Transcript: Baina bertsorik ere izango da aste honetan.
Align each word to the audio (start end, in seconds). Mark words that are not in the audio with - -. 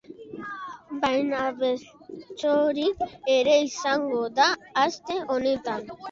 Baina 1.01 1.41
bertsorik 1.57 3.03
ere 3.33 3.53
izango 3.65 4.23
da 4.39 4.47
aste 4.85 5.19
honetan. 5.35 5.85